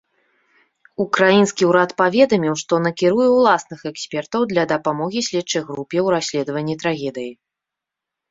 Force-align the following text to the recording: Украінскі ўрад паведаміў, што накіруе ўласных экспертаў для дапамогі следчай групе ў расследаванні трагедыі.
Украінскі 1.03 1.63
ўрад 1.71 1.91
паведаміў, 2.01 2.55
што 2.61 2.73
накіруе 2.85 3.27
ўласных 3.37 3.79
экспертаў 3.91 4.41
для 4.53 4.63
дапамогі 4.73 5.25
следчай 5.27 5.63
групе 5.69 5.97
ў 6.05 6.15
расследаванні 6.15 6.75
трагедыі. 6.85 7.29